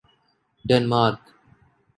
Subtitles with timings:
[0.67, 1.21] Denmark